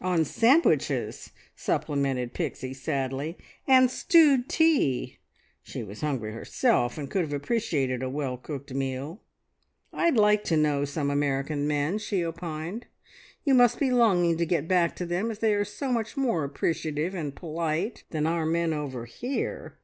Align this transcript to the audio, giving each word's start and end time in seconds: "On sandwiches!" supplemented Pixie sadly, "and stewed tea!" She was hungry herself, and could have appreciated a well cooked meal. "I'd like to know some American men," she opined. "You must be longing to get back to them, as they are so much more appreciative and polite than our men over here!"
"On 0.00 0.24
sandwiches!" 0.24 1.30
supplemented 1.54 2.32
Pixie 2.32 2.72
sadly, 2.72 3.36
"and 3.66 3.90
stewed 3.90 4.48
tea!" 4.48 5.18
She 5.62 5.82
was 5.82 6.00
hungry 6.00 6.32
herself, 6.32 6.96
and 6.96 7.10
could 7.10 7.20
have 7.20 7.34
appreciated 7.34 8.02
a 8.02 8.08
well 8.08 8.38
cooked 8.38 8.72
meal. 8.72 9.20
"I'd 9.92 10.16
like 10.16 10.42
to 10.44 10.56
know 10.56 10.86
some 10.86 11.10
American 11.10 11.66
men," 11.68 11.98
she 11.98 12.24
opined. 12.24 12.86
"You 13.44 13.52
must 13.52 13.78
be 13.78 13.90
longing 13.90 14.38
to 14.38 14.46
get 14.46 14.66
back 14.66 14.96
to 14.96 15.04
them, 15.04 15.30
as 15.30 15.40
they 15.40 15.52
are 15.54 15.66
so 15.66 15.92
much 15.92 16.16
more 16.16 16.44
appreciative 16.44 17.14
and 17.14 17.36
polite 17.36 18.04
than 18.08 18.26
our 18.26 18.46
men 18.46 18.72
over 18.72 19.04
here!" 19.04 19.76